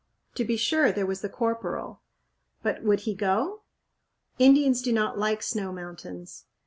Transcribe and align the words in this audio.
To 0.33 0.43
be 0.43 0.57
sure, 0.57 0.91
there 0.91 1.05
was 1.05 1.21
the 1.21 1.29
corporal 1.29 2.01
but 2.63 2.81
would 2.81 3.01
he 3.01 3.13
go? 3.13 3.61
Indians 4.39 4.81
do 4.81 4.91
not 4.91 5.19
like 5.19 5.43
snow 5.43 5.71
mountains. 5.71 6.45